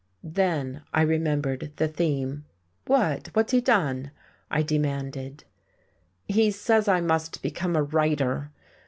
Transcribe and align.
Then 0.23 0.81
I 0.95 1.03
remembered 1.03 1.73
the 1.75 1.87
theme. 1.87 2.45
"What 2.87 3.27
what's 3.33 3.51
he 3.51 3.61
done?" 3.61 4.09
I 4.49 4.63
demanded. 4.63 5.43
"He 6.27 6.49
says 6.49 6.87
I 6.87 7.01
must 7.01 7.43
become 7.43 7.75
a 7.75 7.83
writer. 7.83 8.49